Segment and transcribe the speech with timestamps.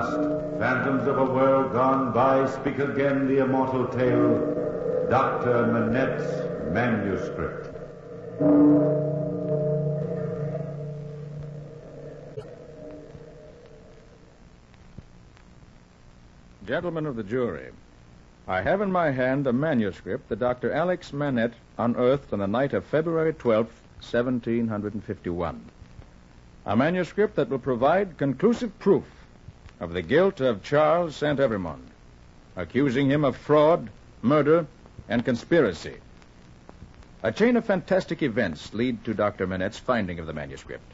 [0.00, 0.16] past,
[0.58, 4.38] phantoms of a world gone by, speak again the immortal tale,
[5.10, 5.66] Dr.
[5.66, 7.76] Manette's manuscript.
[16.66, 17.70] Gentlemen of the jury,
[18.46, 20.72] I have in my hand a manuscript that Dr.
[20.72, 25.60] Alex Manette unearthed on the night of February 12th, 1751.
[26.66, 29.04] A manuscript that will provide conclusive proof
[29.80, 31.40] of the guilt of Charles St.
[31.40, 31.88] Evremond,
[32.54, 33.88] accusing him of fraud,
[34.20, 34.66] murder,
[35.08, 35.96] and conspiracy.
[37.22, 39.46] A chain of fantastic events lead to Dr.
[39.46, 40.92] Manette's finding of the manuscript,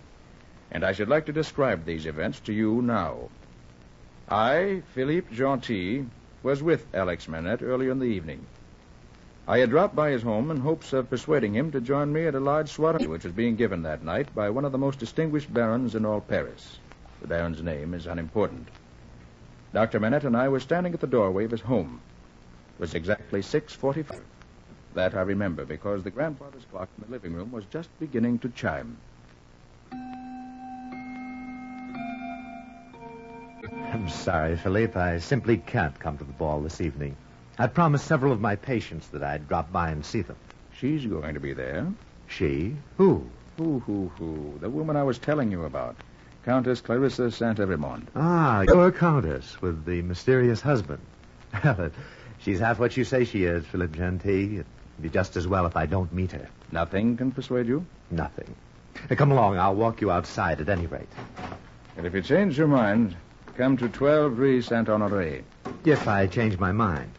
[0.71, 3.29] and I should like to describe these events to you now.
[4.29, 6.07] I, Philippe Gentil,
[6.45, 8.47] was with Alex Manette earlier in the evening.
[9.49, 12.35] I had dropped by his home in hopes of persuading him to join me at
[12.35, 15.53] a large soiree which was being given that night by one of the most distinguished
[15.53, 16.79] barons in all Paris.
[17.21, 18.69] The baron's name is unimportant.
[19.77, 20.01] Dr.
[20.01, 22.01] Manette and I were standing at the doorway of his home.
[22.79, 24.23] It was exactly 6.45.
[24.95, 28.49] That I remember because the grandfather's clock in the living room was just beginning to
[28.49, 28.97] chime.
[33.93, 34.99] I'm sorry, Philippe.
[34.99, 37.15] I simply can't come to the ball this evening.
[37.59, 40.37] I promised several of my patients that I'd drop by and see them.
[40.80, 41.87] She's going to be there.
[42.29, 42.74] She?
[42.97, 43.27] Who?
[43.59, 44.59] Who, who, who?
[44.59, 45.97] The woman I was telling you about.
[46.47, 47.59] Countess Clarissa St.
[47.59, 48.05] Evremond.
[48.15, 51.01] Ah, your countess with the mysterious husband.
[52.38, 54.53] She's half what you say she is, Philippe Gentil.
[54.53, 54.66] It'd
[55.01, 56.49] be just as well if I don't meet her.
[56.71, 57.85] Nothing can persuade you?
[58.13, 58.55] Nothing.
[59.11, 59.59] Now, come along.
[59.59, 61.09] I'll walk you outside at any rate.
[61.97, 63.16] And if you change your mind,
[63.57, 65.41] come to 12 Rue Saint Honore.
[65.84, 67.10] If I change my mind.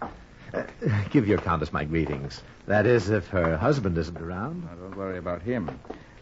[0.53, 0.63] Uh,
[1.09, 2.41] give your countess my greetings.
[2.67, 4.63] That is, if her husband isn't around.
[4.63, 5.77] Now, don't worry about him.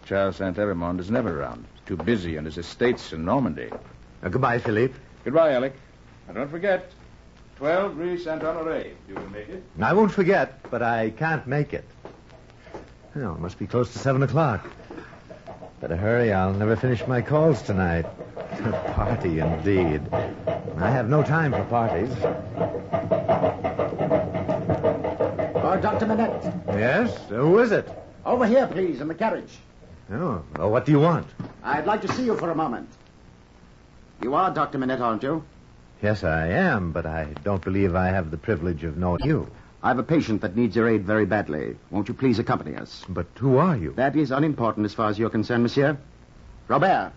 [0.05, 0.57] Charles St.
[0.57, 1.67] Evremond is never around.
[1.85, 3.69] He's too busy on his estates in Normandy.
[4.23, 4.95] Uh, goodbye, Philippe.
[5.23, 5.73] Goodbye, Alec.
[6.27, 6.91] And don't forget,
[7.57, 8.85] 12 Rue Saint Honore.
[9.07, 9.63] You will make it?
[9.79, 11.85] I won't forget, but I can't make it.
[13.15, 14.67] Well, it must be close to seven o'clock.
[15.79, 16.33] Better hurry.
[16.33, 18.05] I'll never finish my calls tonight.
[18.95, 20.01] Party, indeed.
[20.77, 22.09] I have no time for parties.
[25.63, 26.07] Oh, Dr.
[26.07, 26.43] Manette.
[26.69, 27.15] Yes?
[27.29, 27.87] Who is it?
[28.25, 29.51] Over here, please, in the carriage.
[30.11, 31.27] Oh, well, what do you want?
[31.63, 32.89] I'd like to see you for a moment.
[34.21, 34.77] You are Dr.
[34.77, 35.43] Manette, aren't you?
[36.01, 39.49] Yes, I am, but I don't believe I have the privilege of knowing you.
[39.81, 41.75] I have a patient that needs your aid very badly.
[41.91, 43.03] Won't you please accompany us?
[43.07, 43.93] But who are you?
[43.93, 45.97] That is unimportant as far as you're concerned, monsieur.
[46.67, 47.11] Robert,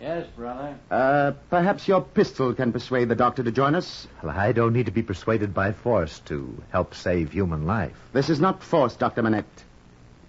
[0.00, 0.76] Yes, brother.
[0.90, 4.06] uh, perhaps your pistol can persuade the doctor to join us.
[4.22, 7.96] Well, I don't need to be persuaded by force to help save human life.
[8.12, 9.22] This is not force, Dr.
[9.22, 9.64] Manette.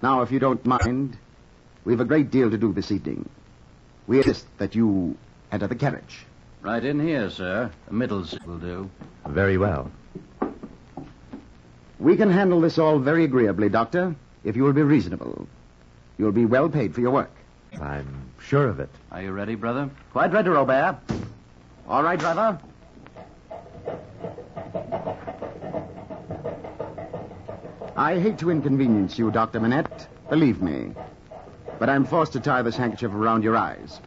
[0.01, 1.17] Now, if you don't mind,
[1.85, 3.27] we've a great deal to do this evening.
[4.07, 5.17] We insist that you
[5.51, 6.25] enter the carriage.
[6.61, 7.71] Right in here, sir.
[7.87, 8.89] The middle seat will do.
[9.27, 9.91] Very well.
[11.99, 15.47] We can handle this all very agreeably, Doctor, if you will be reasonable.
[16.17, 17.31] You'll be well paid for your work.
[17.79, 18.89] I'm sure of it.
[19.11, 19.89] Are you ready, brother?
[20.11, 20.97] Quite ready, Robert.
[21.87, 22.59] All right, driver.
[27.95, 29.59] I hate to inconvenience you, Dr.
[29.59, 30.07] Manette.
[30.29, 30.93] Believe me.
[31.79, 34.01] But I'm forced to tie this handkerchief around your eyes.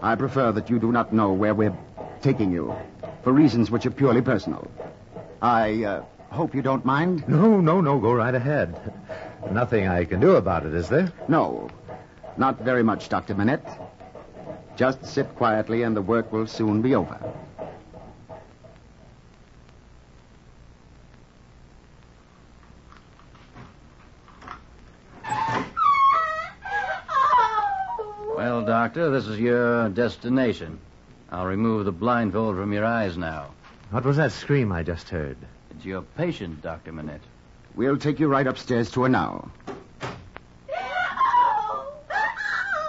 [0.00, 1.76] I prefer that you do not know where we're
[2.22, 2.74] taking you,
[3.22, 4.70] for reasons which are purely personal.
[5.42, 7.26] I uh, hope you don't mind.
[7.28, 7.98] No, no, no.
[7.98, 8.92] Go right ahead.
[9.50, 11.12] Nothing I can do about it, is there?
[11.28, 11.68] No,
[12.36, 13.34] not very much, Dr.
[13.34, 13.66] Manette.
[14.76, 17.18] Just sit quietly and the work will soon be over.
[28.90, 30.80] Doctor, this is your destination.
[31.30, 33.52] I'll remove the blindfold from your eyes now.
[33.92, 35.36] What was that scream I just heard?
[35.70, 36.90] It's your patient, Dr.
[36.90, 37.20] Manette.
[37.76, 39.48] We'll take you right upstairs to her now.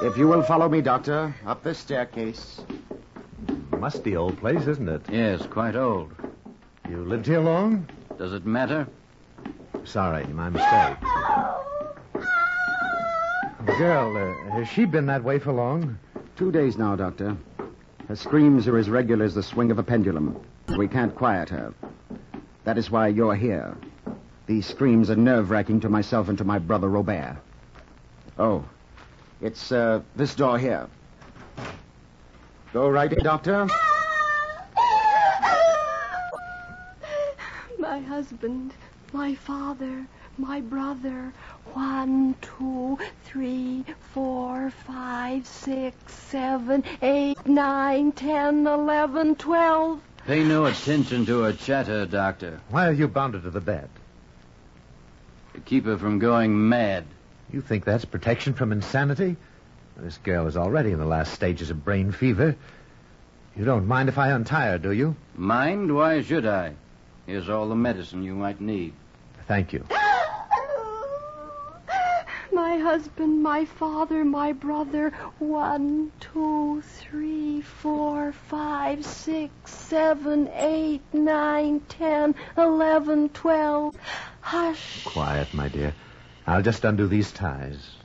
[0.01, 2.62] If you will follow me, Doctor, up this staircase.
[3.77, 5.04] Musty old place, isn't it?
[5.07, 6.12] Yes, quite old.
[6.89, 7.88] You lived here long?
[8.18, 8.88] Does it matter?
[9.83, 11.11] Sorry, my mistake.
[13.77, 15.97] Girl, uh, has she been that way for long?
[16.35, 17.35] Two days now, Doctor.
[18.07, 20.39] Her screams are as regular as the swing of a pendulum.
[20.77, 21.73] We can't quiet her.
[22.63, 23.75] That is why you're here.
[24.45, 27.38] These screams are nerve wracking to myself and to my brother Robert.
[28.38, 28.63] Oh,
[29.41, 30.88] it's uh, this door here.
[32.73, 33.68] Go right in, Doctor.
[37.79, 38.73] My husband,
[39.12, 40.06] my father,
[40.38, 41.33] my brother.
[41.74, 50.01] One, two, three, four, five, six, seven, eight, nine, ten, eleven, twelve.
[50.28, 52.60] Pay no attention to her chatter, Doctor.
[52.69, 53.89] Why are you bound her to the bed?
[55.54, 57.06] To keep her from going mad.
[57.51, 59.36] You think that's protection from insanity?
[59.98, 62.56] This girl is already in the last stages of brain fever.
[63.56, 65.16] You don't mind if I untie her, do you?
[65.36, 65.94] Mind?
[65.94, 66.74] Why should I?
[67.25, 68.94] Here's all the medicine you might need.
[69.48, 69.86] Thank you.
[72.71, 75.12] My husband, my father, my brother.
[75.39, 83.97] One, two, three, four, five, six, seven, eight, nine, ten, eleven, twelve.
[84.39, 85.03] Hush.
[85.03, 85.94] Quiet, my dear.
[86.47, 87.97] I'll just undo these ties.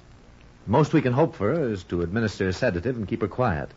[0.66, 3.70] Most we can hope for is to administer a sedative and keep her quiet.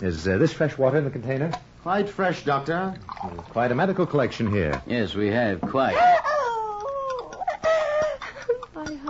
[0.00, 1.50] Is uh, this fresh water in the container?
[1.82, 2.94] Quite fresh, Doctor.
[3.24, 4.80] There's quite a medical collection here.
[4.86, 5.96] Yes, we have, quite.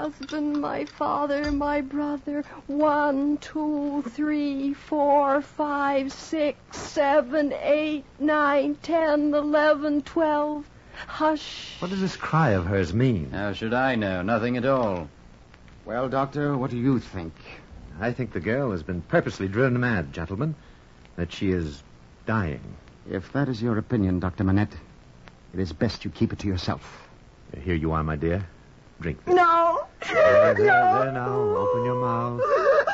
[0.01, 2.43] My husband, my father, my brother.
[2.69, 10.65] One, two, three, four, five, six, seven, eight, nine, ten, eleven, twelve.
[11.07, 11.77] Hush.
[11.81, 13.33] What does this cry of hers mean?
[13.33, 14.23] How should I know?
[14.23, 15.11] Nothing at all.
[15.85, 17.35] Well, Doctor, what do you think?
[18.01, 20.55] I think the girl has been purposely driven mad, gentlemen.
[21.17, 21.83] That she is
[22.25, 22.63] dying.
[23.11, 24.45] If that is your opinion, Dr.
[24.45, 24.77] Manette,
[25.53, 27.07] it is best you keep it to yourself.
[27.63, 28.49] Here you are, my dear.
[28.99, 29.27] Drink.
[29.27, 29.87] No.
[30.13, 31.33] There, there, there now.
[31.57, 32.41] Open your mouth.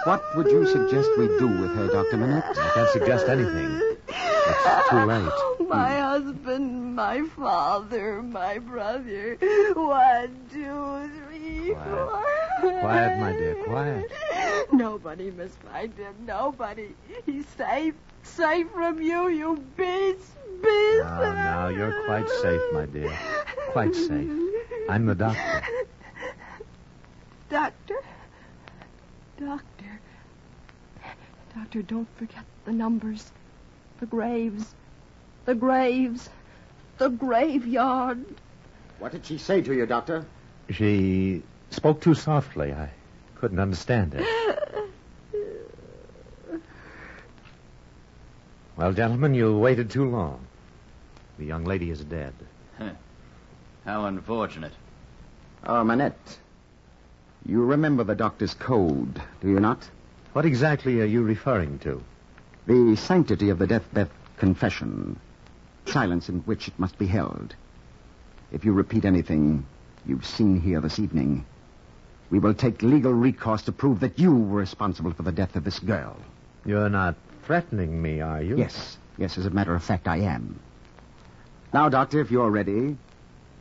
[0.04, 2.16] What would you suggest we do with her, Dr.
[2.16, 2.44] Manette?
[2.58, 3.96] I can't suggest anything.
[4.08, 5.32] It's too late.
[5.68, 9.36] My husband, my father, my brother.
[9.74, 11.90] One, two, three, Quiet.
[11.90, 12.80] four.
[12.80, 14.12] Quiet, my dear, quiet.
[14.72, 16.14] Nobody must find him.
[16.24, 16.94] Nobody.
[17.26, 17.94] He's safe.
[18.22, 20.36] Safe from you, you beast.
[20.62, 21.02] Beast.
[21.04, 23.12] Now, now, you're quite safe, my dear.
[23.72, 24.30] Quite safe.
[24.88, 25.62] I'm the doctor.
[27.48, 28.02] Doctor?
[29.38, 30.00] Doctor.
[31.54, 33.30] Doctor, don't forget the numbers.
[34.00, 34.74] The graves.
[35.44, 36.28] The graves.
[36.98, 38.24] The graveyard.
[38.98, 40.26] What did she say to you, Doctor?
[40.70, 42.72] She spoke too softly.
[42.72, 42.90] I
[43.36, 44.24] couldn't understand her.
[48.76, 50.44] Well, gentlemen, you waited too long.
[51.38, 52.34] The young lady is dead.
[53.84, 54.72] How unfortunate.
[55.64, 56.38] Oh, Manette.
[57.48, 59.88] You remember the doctor's code, do you not?
[60.32, 62.02] What exactly are you referring to?
[62.66, 65.20] The sanctity of the deathbed confession.
[65.86, 67.54] Silence in which it must be held.
[68.50, 69.64] If you repeat anything
[70.04, 71.46] you've seen here this evening,
[72.30, 75.62] we will take legal recourse to prove that you were responsible for the death of
[75.62, 76.16] this girl.
[76.64, 77.14] You're not
[77.44, 78.58] threatening me, are you?
[78.58, 80.58] Yes, yes, as a matter of fact, I am.
[81.72, 82.96] Now, Doctor, if you're ready,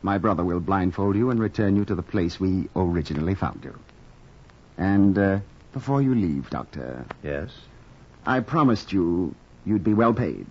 [0.06, 3.76] my brother will blindfold you and return you to the place we originally found you.
[4.78, 5.40] And uh,
[5.72, 7.50] before you leave, Doctor, Yes?
[8.24, 10.46] I promised you you'd be well paid.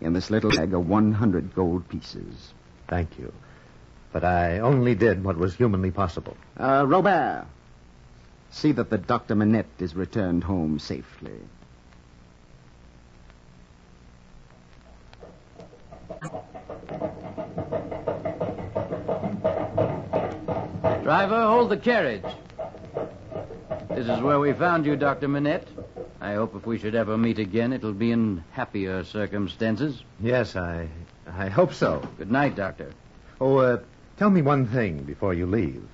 [0.00, 2.54] In this little bag are 100 gold pieces.
[2.88, 3.34] Thank you.
[4.12, 6.36] But I only did what was humanly possible.
[6.58, 7.44] Uh, Robert,
[8.50, 9.34] see that the Dr.
[9.34, 11.38] Manette is returned home safely.
[21.12, 22.24] Driver, hold the carriage.
[23.90, 25.28] This is where we found you, Dr.
[25.28, 25.68] Manette.
[26.22, 30.02] I hope if we should ever meet again, it'll be in happier circumstances.
[30.22, 30.88] Yes, I
[31.30, 32.00] I hope so.
[32.16, 32.92] Good night, Doctor.
[33.42, 33.80] Oh, uh,
[34.16, 35.84] tell me one thing before you leave.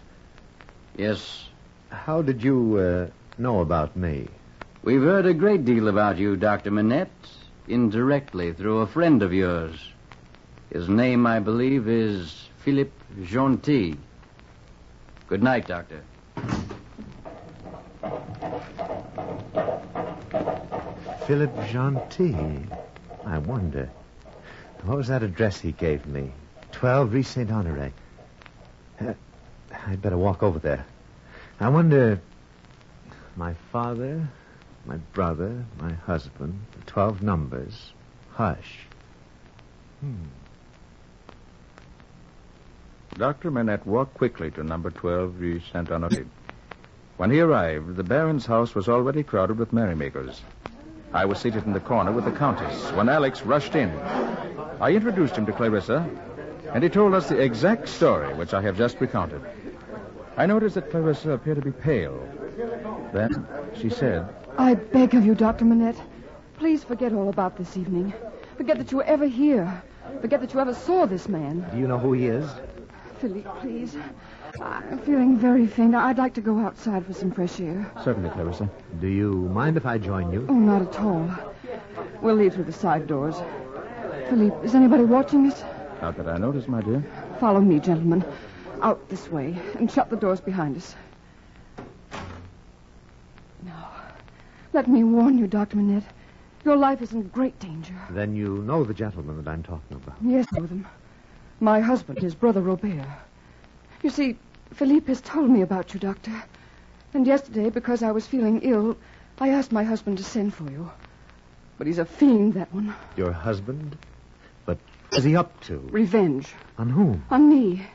[0.97, 1.49] Yes,
[1.91, 3.07] How did you uh,
[3.39, 4.29] know about me?
[4.85, 6.71] we've heard a great deal about you, Dr.
[6.71, 7.11] Manette,
[7.67, 9.75] indirectly through a friend of yours.
[10.73, 13.97] His name, I believe, is Philippe Gentil.
[15.29, 16.03] Good night, Doctor.
[21.27, 22.65] Philip Gentil.
[23.27, 23.91] I wonder.
[24.85, 26.33] What was that address he gave me?
[26.73, 27.93] 12 Rue Saint Honore.
[28.99, 29.13] Uh,
[29.87, 30.87] I'd better walk over there.
[31.61, 32.19] I wonder.
[33.37, 34.27] My father,
[34.87, 37.93] my brother, my husband, the 12 numbers.
[38.31, 38.79] Hush.
[40.01, 40.25] Hmm.
[43.19, 43.51] Dr.
[43.51, 46.25] Manette walked quickly to number 12 Rue Saint Honoré.
[47.17, 50.41] When he arrived, the Baron's house was already crowded with merrymakers.
[51.13, 53.91] I was seated in the corner with the Countess when Alex rushed in.
[54.81, 56.09] I introduced him to Clarissa,
[56.73, 59.43] and he told us the exact story which I have just recounted.
[60.37, 62.23] I noticed that Clarissa appeared to be pale.
[63.13, 63.49] Then
[63.81, 65.65] she said, I beg of you, Dr.
[65.65, 66.01] Manette,
[66.57, 68.13] please forget all about this evening.
[68.57, 69.83] Forget that you were ever here.
[70.21, 71.67] Forget that you ever saw this man.
[71.73, 72.49] Do you know who he is?
[73.21, 73.97] Philippe, please.
[74.63, 75.95] I'm feeling very faint.
[75.95, 77.91] I'd like to go outside for some fresh air.
[78.05, 78.71] Certainly, Clarissa.
[79.01, 80.47] Do you mind if I join you?
[80.49, 81.29] Oh, not at all.
[82.23, 83.37] We'll leave through the side doors.
[84.29, 85.63] Philippe, is anybody watching us?
[86.01, 87.05] Not that I notice, my dear.
[87.41, 88.25] Follow me, gentlemen.
[88.83, 90.95] Out this way, and shut the doors behind us.
[93.65, 93.91] Now,
[94.73, 95.77] let me warn you, Dr.
[95.77, 96.05] Manette.
[96.65, 97.95] Your life is in great danger.
[98.11, 100.17] Then you know the gentleman that I'm talking about.
[100.23, 100.87] Yes, I know them.
[101.61, 103.05] My husband, his brother Robert.
[104.03, 104.37] You see,
[104.75, 106.33] Philippe has told me about you, Doctor.
[107.15, 108.97] And yesterday, because I was feeling ill,
[109.41, 110.91] I asked my husband to send for you.
[111.77, 112.95] But he's a fiend, that one.
[113.17, 113.97] Your husband?
[114.67, 114.79] But
[115.11, 115.79] what's he up to?
[115.91, 116.49] Revenge.
[116.77, 117.25] On whom?
[117.31, 117.87] On me.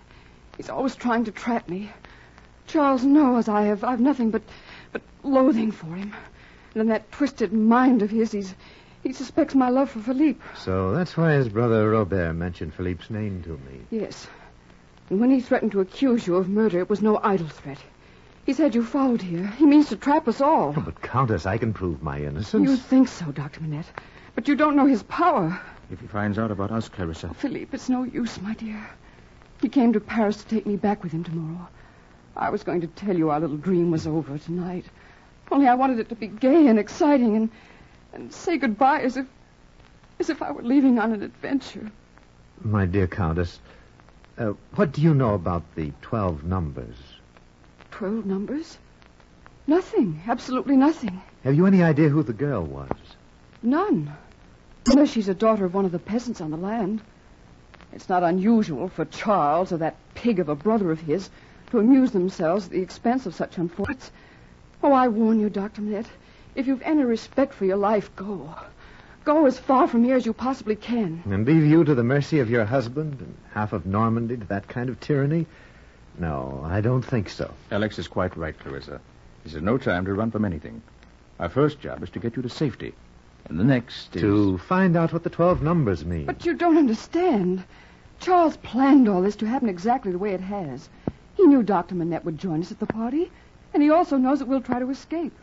[0.57, 1.89] He's always trying to trap me.
[2.67, 4.41] Charles knows I have I've nothing but
[4.91, 6.13] but loathing for him.
[6.73, 8.55] And in that twisted mind of his, he's
[9.03, 10.39] he suspects my love for Philippe.
[10.57, 13.81] So that's why his brother Robert mentioned Philippe's name to me.
[13.91, 14.27] Yes.
[15.09, 17.79] And when he threatened to accuse you of murder, it was no idle threat.
[18.45, 19.47] He said you followed here.
[19.57, 20.73] He means to trap us all.
[20.75, 22.69] Oh, but, Countess, I can prove my innocence.
[22.69, 23.61] You think so, Dr.
[23.61, 23.91] Manette.
[24.35, 25.59] But you don't know his power.
[25.91, 27.27] If he finds out about us, Clarissa.
[27.29, 28.89] Oh, Philippe, it's no use, my dear.
[29.61, 31.67] He came to Paris to take me back with him tomorrow.
[32.35, 34.85] I was going to tell you our little dream was over tonight.
[35.51, 37.49] Only I wanted it to be gay and exciting and
[38.13, 39.25] and say goodbye as if
[40.19, 41.91] as if I were leaving on an adventure.
[42.61, 43.59] My dear Countess,
[44.37, 46.95] uh, what do you know about the twelve numbers?
[47.91, 48.77] Twelve numbers?
[49.65, 50.21] Nothing.
[50.27, 51.21] Absolutely nothing.
[51.43, 52.91] Have you any idea who the girl was?
[53.61, 54.13] None.
[54.87, 57.01] Unless she's a daughter of one of the peasants on the land.
[57.93, 61.29] It's not unusual for Charles or that pig of a brother of his
[61.71, 64.11] to amuse themselves at the expense of such unfortunates.
[64.81, 65.81] Oh, I warn you, Dr.
[65.81, 66.09] Manette.
[66.55, 68.53] If you've any respect for your life, go.
[69.25, 71.23] Go as far from here as you possibly can.
[71.25, 74.67] And leave you to the mercy of your husband and half of Normandy to that
[74.67, 75.47] kind of tyranny?
[76.17, 77.51] No, I don't think so.
[77.71, 79.01] Alex is quite right, Clarissa.
[79.43, 80.81] This is no time to run from anything.
[81.39, 82.93] Our first job is to get you to safety.
[83.45, 84.21] And the next is...
[84.21, 86.25] To find out what the twelve numbers mean.
[86.25, 87.63] But you don't understand.
[88.19, 90.87] Charles planned all this to happen exactly the way it has.
[91.35, 91.95] He knew Dr.
[91.95, 93.31] Manette would join us at the party,
[93.73, 95.33] and he also knows that we'll try to escape.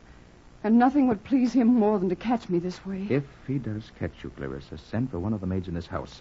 [0.62, 3.07] And nothing would please him more than to catch me this way.
[3.09, 6.21] If he does catch you, Clarissa, send for one of the maids in this house.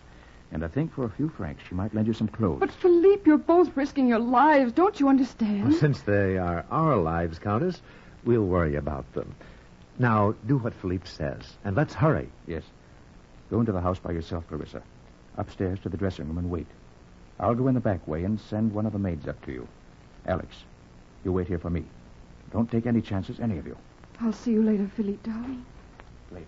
[0.51, 2.59] And I think for a few francs she might lend you some clothes.
[2.59, 4.71] But, Philippe, you're both risking your lives.
[4.71, 5.75] Don't you understand?
[5.75, 7.81] Since they are our lives, Countess,
[8.23, 9.35] we'll worry about them.
[9.99, 12.29] Now, do what Philippe says, and let's hurry.
[12.47, 12.63] Yes.
[13.51, 14.81] Go into the house by yourself, Clarissa.
[15.37, 16.67] Upstairs to the dressing room and wait.
[17.39, 19.67] I'll go in the back way and send one of the maids up to you.
[20.25, 20.55] Alex,
[21.25, 21.83] you wait here for me.
[22.51, 23.77] Don't take any chances, any of you.
[24.21, 25.65] I'll see you later, Philippe, darling.
[26.31, 26.45] Later.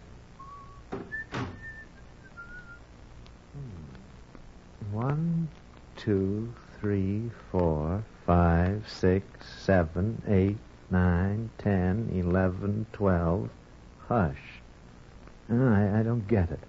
[4.91, 5.47] One,
[5.95, 9.25] two, three, four, five, six,
[9.63, 10.57] seven, eight,
[10.89, 13.49] nine, ten, eleven, twelve.
[14.09, 14.59] Hush.
[15.49, 16.59] Ah, I, I don't get it.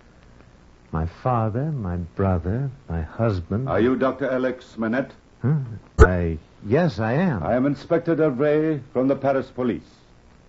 [0.92, 3.68] My father, my brother, my husband.
[3.68, 4.30] Are you Dr.
[4.30, 5.10] Alex Manette?
[5.40, 5.56] Huh?
[5.98, 7.42] I, yes, I am.
[7.42, 10.01] I am Inspector Delvray from the Paris police.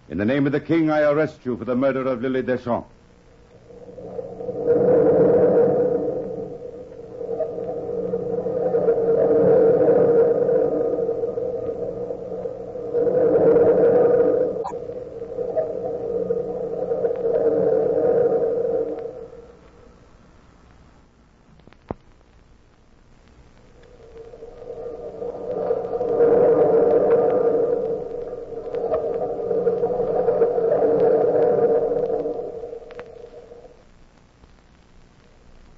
[0.10, 2.88] In the name of the king, I arrest you for the murder of Lily Deschamps.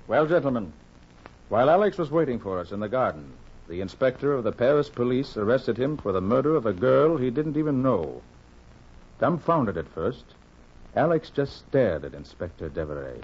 [0.08, 0.72] Well, gentlemen,
[1.50, 3.34] while Alex was waiting for us in the garden,
[3.68, 7.32] the inspector of the Paris police arrested him for the murder of a girl he
[7.32, 8.22] didn't even know.
[9.20, 10.26] Dumbfounded at first,
[10.96, 13.22] Alex just stared at Inspector Deveray.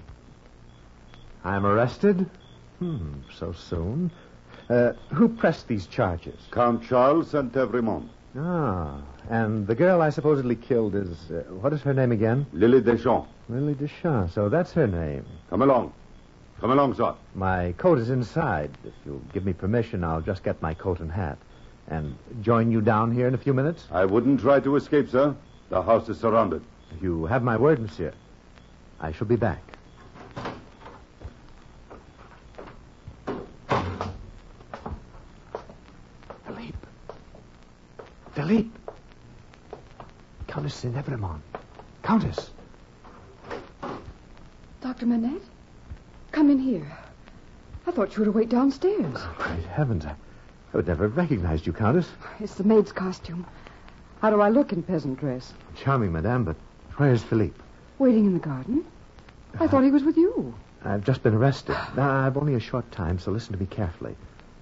[1.44, 2.28] I'm arrested?
[2.78, 4.10] Hmm, so soon.
[4.68, 6.40] Uh, who pressed these charges?
[6.50, 8.08] Count Charles Saint Evremond.
[8.36, 11.30] Ah, and the girl I supposedly killed is.
[11.30, 12.46] Uh, what is her name again?
[12.52, 13.28] Lily Deschamps.
[13.48, 14.34] Lily Deschamps.
[14.34, 15.24] So that's her name.
[15.50, 15.92] Come along.
[16.62, 17.12] Come along, sir.
[17.34, 18.70] My coat is inside.
[18.84, 21.36] If you'll give me permission, I'll just get my coat and hat.
[21.88, 23.88] And join you down here in a few minutes?
[23.90, 25.34] I wouldn't try to escape, sir.
[25.70, 26.62] The house is surrounded.
[27.00, 28.12] You have my word, monsieur.
[29.00, 29.60] I shall be back.
[36.46, 36.78] Philippe.
[38.34, 38.70] Philippe.
[40.46, 41.40] Countess Saint Evremond.
[42.04, 42.50] Countess.
[44.80, 45.06] Dr.
[45.06, 45.42] Manette?
[46.32, 46.90] Come in here.
[47.86, 49.16] I thought you were to wait downstairs.
[49.16, 50.06] Oh, great heavens.
[50.06, 52.08] I, I would never have recognized you, Countess.
[52.40, 53.46] It's the maid's costume.
[54.20, 55.52] How do I look in peasant dress?
[55.76, 56.56] Charming, madame, but
[56.96, 57.58] where's Philippe?
[57.98, 58.84] Waiting in the garden?
[59.60, 60.54] I thought he was with you.
[60.84, 61.76] I've just been arrested.
[61.96, 64.16] Now, I've only a short time, so listen to me carefully.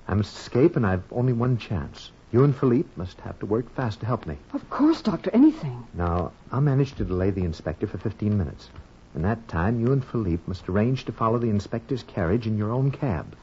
[0.08, 2.10] I must escape, and I've only one chance.
[2.32, 4.36] You and Philippe must have to work fast to help me.
[4.52, 5.86] Of course, Doctor, anything.
[5.94, 8.70] Now, I'll manage to delay the inspector for 15 minutes.
[9.14, 12.70] In that time, you and Philippe must arrange to follow the inspector's carriage in your
[12.70, 13.34] own cab.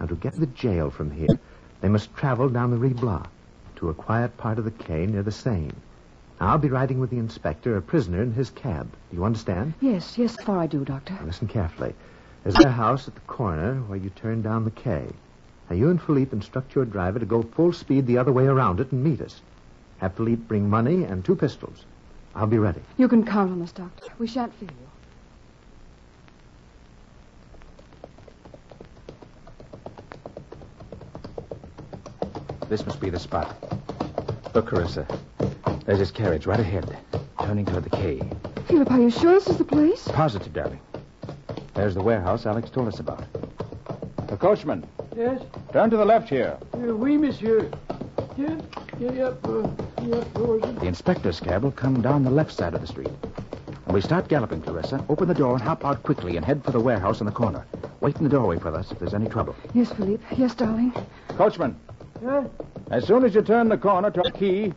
[0.00, 1.38] Now, to get to the jail from here,
[1.80, 3.26] they must travel down the Rue Blas
[3.76, 5.72] to a quiet part of the quay near the Seine.
[6.40, 8.90] I'll be riding with the inspector, a prisoner, in his cab.
[9.10, 9.74] Do you understand?
[9.80, 11.14] Yes, yes, far I do, Doctor.
[11.14, 11.94] Now, listen carefully.
[12.42, 15.08] There's a house at the corner where you turn down the quay.
[15.68, 18.80] Now, you and Philippe instruct your driver to go full speed the other way around
[18.80, 19.40] it and meet us.
[19.98, 21.84] Have Philippe bring money and two pistols.
[22.34, 22.80] I'll be ready.
[22.96, 24.12] You can count on us, Doctor.
[24.18, 24.88] We shan't fail you.
[32.68, 33.56] This must be the spot.
[34.54, 35.06] Look, Clarissa.
[35.86, 36.98] There's his carriage right ahead,
[37.40, 38.20] turning toward the quay.
[38.66, 40.06] Philip, are you sure this is the place?
[40.08, 40.80] Positive, darling.
[41.74, 43.24] There's the warehouse Alex told us about.
[44.28, 45.40] The coachman, Yes?
[45.72, 46.58] turn to the left here.
[46.74, 47.70] Uh, oui, monsieur.
[48.36, 48.60] Yeah,
[49.00, 49.70] yeah, yep, uh, yep, doors.
[49.98, 53.08] The inspector's cab will come down the left side of the street.
[53.84, 56.70] When we start galloping, Clarissa, open the door and hop out quickly and head for
[56.70, 57.66] the warehouse in the corner.
[58.00, 59.56] Wait in the doorway for us if there's any trouble.
[59.74, 60.22] Yes, Philippe.
[60.36, 60.92] Yes, darling.
[61.30, 61.74] Coachman,
[62.22, 62.44] Yeah?
[62.92, 64.72] as soon as you turn the corner to the quay,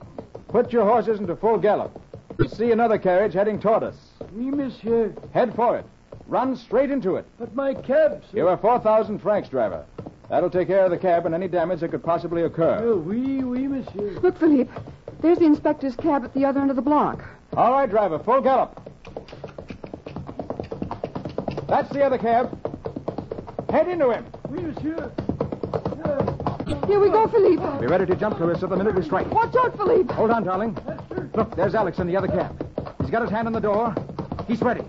[0.47, 1.91] put your horses into full gallop.
[2.39, 3.95] You see another carriage heading toward us.
[4.33, 5.13] Oui, monsieur.
[5.33, 5.85] Head for it.
[6.27, 7.25] Run straight into it.
[7.37, 8.35] But my cab, sir.
[8.35, 9.85] Give her 4,000 francs, driver.
[10.29, 12.79] That'll take care of the cab and any damage that could possibly occur.
[12.81, 14.17] Oh, oui, oui, monsieur.
[14.21, 14.71] Look, Philippe.
[15.21, 17.23] There's the inspector's cab at the other end of the block.
[17.55, 18.79] All right, driver, full gallop.
[21.67, 22.57] That's the other cab.
[23.69, 24.25] Head into him.
[24.49, 25.11] Oui, monsieur.
[26.87, 27.79] Here we go, Philippe.
[27.79, 29.29] Be ready to jump, Clarissa, the minute we strike.
[29.31, 30.13] Watch out, Philippe.
[30.13, 30.75] Hold on, darling.
[31.35, 32.67] Look, there's Alex in the other cab.
[32.99, 33.95] He's got his hand on the door.
[34.47, 34.83] He's ready.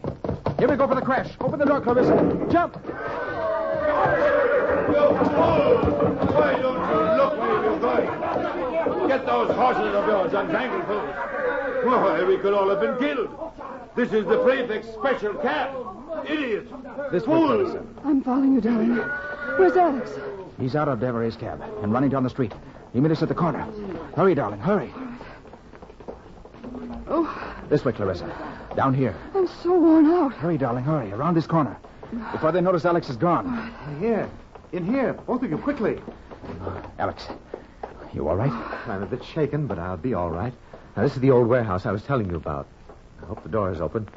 [0.59, 1.31] Here we go for the crash.
[1.41, 2.49] Open the door, Clarissa.
[2.51, 2.77] Jump.
[6.33, 9.02] Why don't you look where you're going?
[9.13, 11.13] Get those horses of yours untangled, folks.
[11.85, 13.29] Why, we could all have been killed.
[13.95, 15.77] This is the prefect's special cab.
[16.27, 16.67] Idiot.
[17.13, 17.47] This way, Fool.
[17.49, 17.85] Clarissa.
[18.07, 18.97] I'm following you, darling.
[19.59, 20.13] Where's Alex?
[20.59, 22.55] He's out of Devereaux's cab and running down the street.
[22.95, 23.69] He meet us at the corner.
[24.17, 24.91] Hurry, darling, hurry.
[27.07, 28.33] Oh, This way, Clarissa.
[28.77, 29.15] Down here.
[29.35, 30.33] I'm so worn out.
[30.33, 31.13] Hurry, darling, hurry.
[31.13, 31.77] Around this corner.
[32.33, 33.75] Before they notice Alex is gone.
[34.01, 34.31] Here.
[34.73, 35.13] In here.
[35.13, 36.01] Both of you, quickly.
[36.99, 37.29] Alex,
[38.15, 38.53] you all right?
[38.87, 40.53] I'm a bit shaken, but I'll be all right.
[40.97, 42.67] Now, this is the old warehouse I was telling you about.
[43.23, 44.09] I hope the door is open.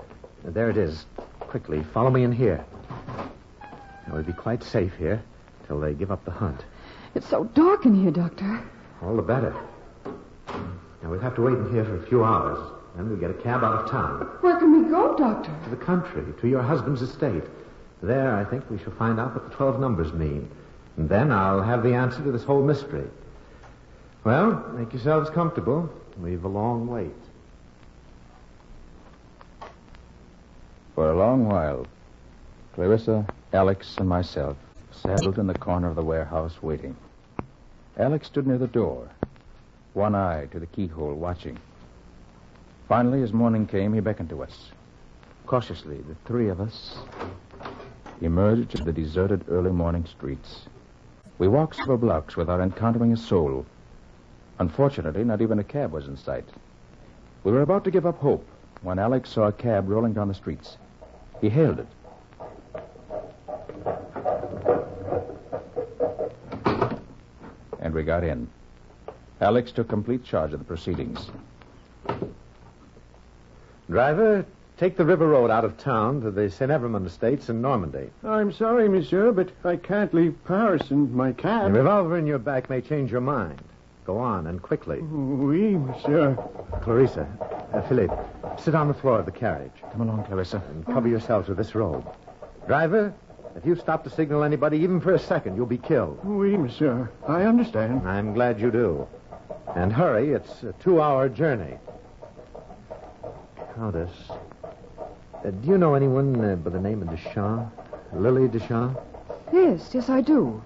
[0.43, 1.05] There it is.
[1.39, 2.65] Quickly, follow me in here.
[4.07, 5.23] Now, we'll be quite safe here
[5.67, 6.63] till they give up the hunt.
[7.15, 8.61] It's so dark in here, Doctor.
[9.01, 9.55] All the better.
[10.05, 12.57] Now, we'll have to wait in here for a few hours.
[12.95, 14.21] Then we'll get a cab out of town.
[14.41, 15.51] Where can we go, Doctor?
[15.65, 17.43] To the country, to your husband's estate.
[18.01, 20.49] There, I think we shall find out what the 12 numbers mean.
[20.97, 23.07] And then I'll have the answer to this whole mystery.
[24.25, 25.87] Well, make yourselves comfortable.
[26.19, 27.13] We've a long wait.
[30.95, 31.85] For a long while,
[32.73, 34.57] Clarissa, Alex, and myself
[34.91, 36.95] saddled in the corner of the warehouse waiting.
[37.97, 39.07] Alex stood near the door,
[39.93, 41.59] one eye to the keyhole, watching.
[42.87, 44.71] Finally, as morning came, he beckoned to us.
[45.45, 46.97] Cautiously, the three of us
[48.21, 50.61] emerged into the deserted early morning streets.
[51.37, 53.67] We walked several blocks without encountering a soul.
[54.59, 56.45] Unfortunately, not even a cab was in sight.
[57.43, 58.45] We were about to give up hope
[58.81, 60.77] when Alex saw a cab rolling down the streets.
[61.41, 61.87] He hailed it.
[67.79, 68.47] And we got in.
[69.41, 71.27] Alex took complete charge of the proceedings.
[73.89, 74.45] Driver,
[74.77, 76.71] take the river road out of town to the St.
[76.71, 78.09] Evremond Estates in Normandy.
[78.23, 81.73] I'm sorry, monsieur, but I can't leave Paris in my A cab.
[81.75, 83.61] revolver in your back may change your mind.
[84.05, 84.99] Go on, and quickly.
[85.01, 86.37] Oui, monsieur.
[86.83, 87.27] Clarissa,
[87.73, 88.13] uh, Philippe,
[88.59, 90.61] sit on the floor of the carriage Come along, Clarissa.
[90.69, 92.05] and cover yourselves with this robe.
[92.67, 93.13] Driver,
[93.55, 96.19] if you stop to signal anybody even for a second, you'll be killed.
[96.23, 97.09] Oui, monsieur.
[97.27, 98.07] I understand.
[98.07, 99.07] I'm glad you do.
[99.75, 101.77] And hurry, it's a two-hour journey.
[103.75, 104.11] Countess,
[105.43, 107.71] uh, do you know anyone uh, by the name of Deschamps?
[108.13, 108.99] Lily Deschamps?
[109.51, 110.61] Yes, yes, I do.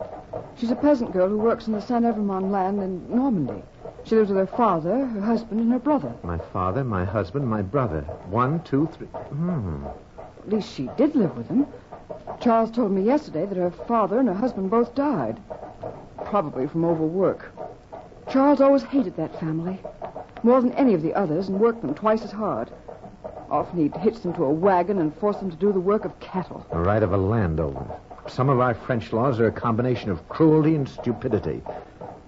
[0.59, 3.63] She's a peasant girl who works in the Saint Evremond land in Normandy.
[4.03, 6.13] She lives with her father, her husband, and her brother.
[6.21, 8.01] My father, my husband, my brother.
[8.29, 9.07] One, two, three.
[9.07, 9.85] Hmm.
[10.17, 11.65] At least she did live with them.
[12.41, 15.39] Charles told me yesterday that her father and her husband both died.
[16.25, 17.51] probably from overwork.
[18.29, 19.79] Charles always hated that family,
[20.43, 22.69] more than any of the others, and worked them twice as hard.
[23.49, 26.19] Often he'd hitch them to a wagon and force them to do the work of
[26.19, 26.65] cattle.
[26.69, 27.97] The right of a landowner.
[28.29, 31.61] Some of our French laws are a combination of cruelty and stupidity.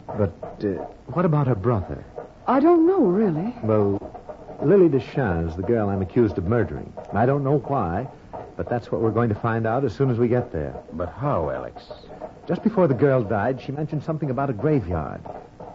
[0.08, 0.34] But
[0.64, 2.04] uh, what about her brother?
[2.48, 3.54] I don't know, really.
[3.64, 4.00] Well,
[4.64, 6.92] Lily Deschamps is the girl I'm accused of murdering.
[7.14, 8.08] I don't know why,
[8.58, 10.76] but that's what we're going to find out as soon as we get there.
[10.94, 11.84] But how, Alex?
[12.48, 15.22] Just before the girl died, she mentioned something about a graveyard.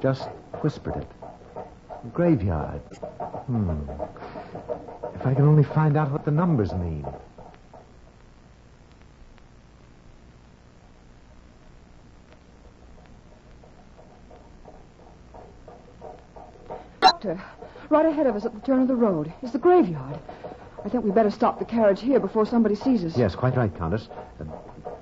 [0.02, 0.28] Just
[0.60, 1.08] whispered it.
[1.56, 2.80] A graveyard.
[3.46, 3.78] Hmm.
[5.14, 7.06] If I can only find out what the numbers mean.
[17.00, 17.42] Doctor,
[17.96, 20.18] right ahead of us at the turn of the road is the graveyard.
[20.84, 23.16] I think we better stop the carriage here before somebody sees us.
[23.16, 24.08] Yes, quite right, Countess.
[24.38, 24.44] Uh,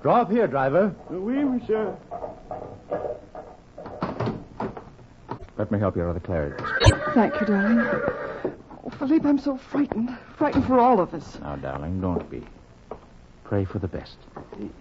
[0.01, 0.95] draw up here, driver.
[1.11, 1.97] Oui, monsieur.
[5.59, 6.59] Let me help you out of the carriage.
[7.15, 7.81] Thank you, darling.
[7.81, 10.17] Oh, Philippe, I'm so frightened.
[10.37, 11.39] Frightened for all of us.
[11.41, 12.43] Now, darling, don't be.
[13.43, 14.17] Pray for the best.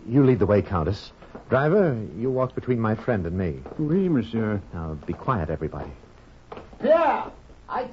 [0.08, 1.12] You lead the way, Countess.
[1.50, 3.60] Driver, you walk between my friend and me.
[3.80, 4.62] Oui, monsieur.
[4.72, 5.92] Now, be quiet, everybody.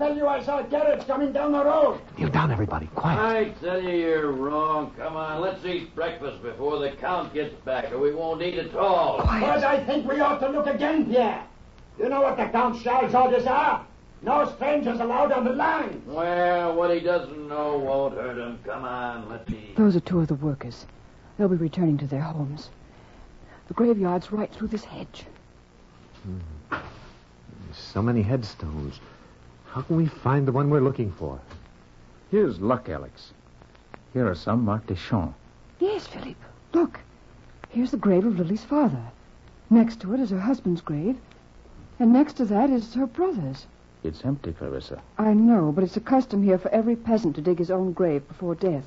[0.00, 2.00] Pierre, I tell you I saw a carriage coming down the road.
[2.16, 2.86] Kneel down, everybody.
[2.94, 3.18] Quiet.
[3.18, 4.92] I tell you you're wrong.
[4.96, 8.74] Come on, let's eat breakfast before the Count gets back, or we won't eat at
[8.74, 9.20] all.
[9.20, 9.40] Quiet.
[9.40, 11.46] But I think we ought to look again, Pierre.
[11.98, 13.86] You know what the Count Charles' orders are?
[14.22, 16.02] No strangers allowed on the line.
[16.06, 18.58] Well, what he doesn't know won't hurt him.
[18.64, 19.76] Come on, let's eat.
[19.76, 20.86] Those are two of the workers.
[21.36, 22.68] They'll be returning to their homes.
[23.68, 25.24] The graveyard's right through this hedge.
[26.22, 26.76] Hmm.
[27.72, 28.98] So many headstones.
[29.70, 31.40] How can we find the one we're looking for?
[32.32, 33.32] Here's luck, Alex.
[34.12, 35.34] Here are some marked Deschamps.
[35.78, 36.40] Yes, Philippe.
[36.72, 36.98] Look.
[37.68, 39.02] Here's the grave of Lily's father.
[39.70, 41.16] Next to it is her husband's grave.
[42.00, 43.66] And next to that is her brother's.
[44.02, 45.00] It's empty, Clarissa.
[45.18, 48.26] I know, but it's a custom here for every peasant to dig his own grave
[48.26, 48.86] before death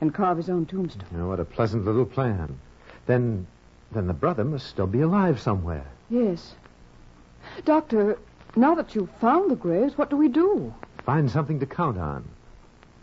[0.00, 1.06] and carve his own tombstone.
[1.12, 2.58] You know, what a pleasant little plan.
[3.06, 3.46] Then,
[3.92, 5.86] then the brother must still be alive somewhere.
[6.10, 6.54] Yes.
[7.64, 8.18] Doctor,
[8.56, 10.74] now that you've found the graves, what do we do?
[11.04, 12.28] Find something to count on.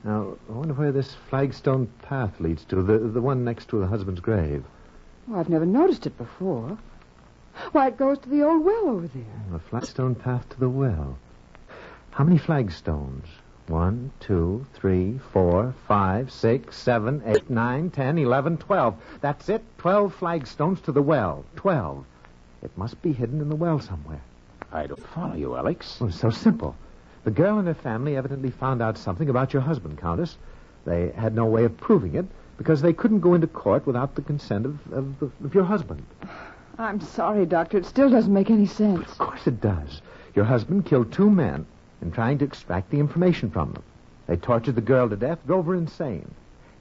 [0.04, 3.88] Now, I wonder where this flagstone path leads to, the, the one next to the
[3.88, 4.63] husband's grave.
[5.32, 6.78] Oh, I've never noticed it before.
[7.72, 9.56] Why, it goes to the old well over there.
[9.56, 11.18] A flagstone path to the well.
[12.12, 13.28] How many flagstones?
[13.68, 18.96] One, two, three, four, five, six, seven, eight, nine, ten, eleven, twelve.
[19.22, 19.63] That's it.
[19.78, 21.46] Twelve flagstones to the well.
[21.56, 22.06] Twelve.
[22.62, 24.22] It must be hidden in the well somewhere.
[24.74, 26.00] I don't follow you, Alex.
[26.00, 26.76] Well, it's so simple.
[27.26, 30.36] The girl and her family evidently found out something about your husband, Countess.
[30.84, 32.26] They had no way of proving it
[32.58, 36.04] because they couldn't go into court without the consent of, of, of your husband.
[36.80, 37.78] I'm sorry, Doctor.
[37.78, 39.12] It still doesn't make any sense.
[39.12, 40.02] Of course it does.
[40.36, 41.68] Your husband killed two men
[42.02, 43.84] in trying to extract the information from them.
[44.26, 46.34] They tortured the girl to death, drove her insane.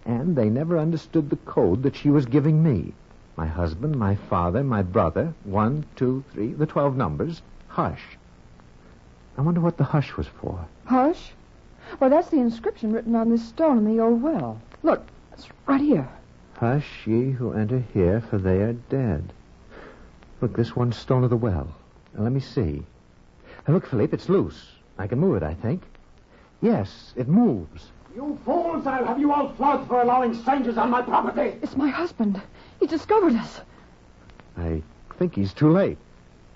[0.07, 2.95] And they never understood the code that she was giving me.
[3.37, 8.03] My husband, my father, my brother, one, two, three, the twelve numbers, hush.
[9.39, 10.67] I wonder what the hush was for.
[10.85, 11.31] Hush?
[11.99, 14.61] Well, that's the inscription written on this stone in the old well.
[14.83, 16.09] Look, it's right here.
[16.59, 19.33] Hush, ye who enter here, for they are dead.
[20.41, 21.75] Look, this one stone of the well.
[22.15, 22.83] Now, let me see.
[23.67, 24.73] Now, look, Philippe, it's loose.
[24.99, 25.83] I can move it, I think.
[26.61, 27.91] Yes, it moves.
[28.15, 31.57] You fools, I'll have you all flogged for allowing strangers on my property.
[31.63, 32.41] It's my husband.
[32.81, 33.63] He discovered us.
[34.59, 34.83] I
[35.19, 35.97] think he's too late.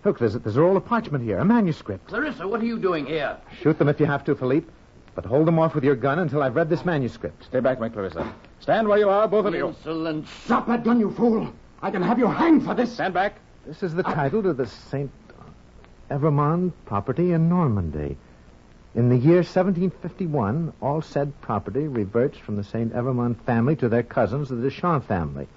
[0.07, 2.07] Look, there's a, there's a roll of parchment here, a manuscript.
[2.07, 3.37] Clarissa, what are you doing here?
[3.61, 4.69] Shoot them if you have to, Philippe.
[5.17, 7.43] But hold them off with your gun until I've read this manuscript.
[7.47, 8.33] Stay back, my Clarissa.
[8.61, 9.67] Stand where you are, both of you.
[9.67, 10.29] Insolent.
[10.47, 11.53] Drop that gun, you fool.
[11.83, 12.93] I can have you hanged for this.
[12.93, 13.41] Stand back.
[13.67, 15.11] This is the title to the St.
[16.09, 18.17] Evermond property in Normandy.
[18.95, 22.93] In the year 1751, all said property reverts from the St.
[22.93, 25.49] Evermond family to their cousins, the Deschamps family.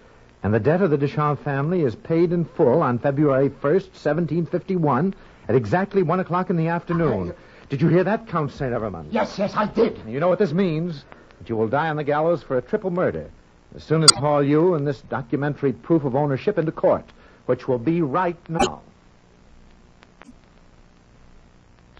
[0.41, 5.13] And the debt of the Deschamps family is paid in full on February 1st, 1751,
[5.47, 7.33] at exactly 1 o'clock in the afternoon.
[7.69, 8.73] Did you hear that, Count St.
[8.73, 9.07] Evermond?
[9.11, 9.99] Yes, yes, I did.
[10.07, 11.03] You know what this means?
[11.39, 13.29] That you will die on the gallows for a triple murder.
[13.75, 17.05] As soon as haul you and this documentary proof of ownership into court,
[17.45, 18.81] which will be right now.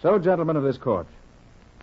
[0.01, 1.07] So, gentlemen of this court,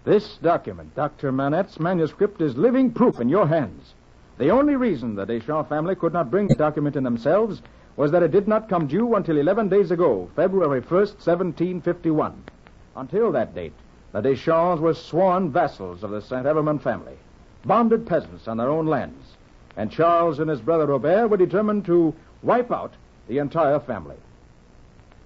[0.05, 1.33] this document, Dr.
[1.33, 3.93] Manette's manuscript, is living proof in your hands.
[4.39, 7.63] The only reason the Deschamps family could not bring the document in themselves
[7.97, 12.45] was that it did not come due until 11 days ago, February 1st, 1751.
[12.97, 13.73] Until that date,
[14.13, 16.45] the Deschamps were sworn vassals of the St.
[16.45, 17.17] Evermond family,
[17.65, 19.25] bonded peasants on their own lands,
[19.77, 22.93] and Charles and his brother Robert were determined to wipe out
[23.29, 24.17] the entire family.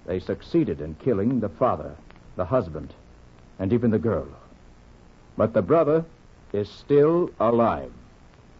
[0.05, 1.95] They succeeded in killing the father,
[2.37, 2.93] the husband,
[3.59, 4.27] and even the girl.
[5.37, 6.05] But the brother
[6.53, 7.91] is still alive.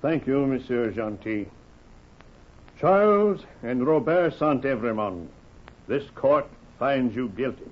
[0.02, 1.46] Thank you, Monsieur Gentil.
[2.80, 5.28] Charles and Robert Saint Evremond,
[5.88, 6.48] this court
[6.80, 7.70] finds you guilty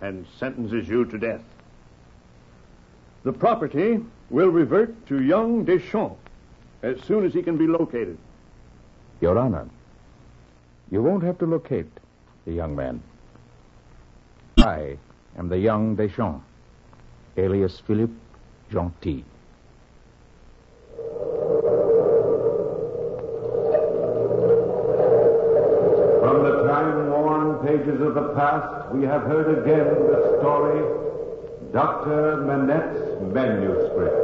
[0.00, 1.42] and sentences you to death.
[3.24, 3.98] The property
[4.30, 6.16] will revert to young Deschamps
[6.82, 8.16] as soon as he can be located.
[9.20, 9.68] Your Honor,
[10.90, 11.90] you won't have to locate
[12.46, 13.02] the young man.
[14.58, 14.98] I
[15.36, 16.44] am the young Deschamps,
[17.36, 18.14] alias Philippe
[18.70, 19.24] Gentil.
[27.90, 30.80] Pages of the past, we have heard again the story,
[31.72, 32.36] Dr.
[32.38, 34.16] Manette's manuscript.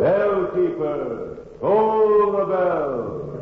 [0.00, 3.35] Bell keeper, toll the bell.